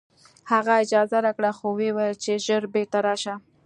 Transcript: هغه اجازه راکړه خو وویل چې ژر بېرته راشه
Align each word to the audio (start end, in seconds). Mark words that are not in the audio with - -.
هغه 0.51 0.73
اجازه 0.83 1.17
راکړه 1.25 1.51
خو 1.57 1.65
وویل 1.71 2.15
چې 2.23 2.31
ژر 2.45 2.63
بېرته 2.73 2.97
راشه 3.07 3.33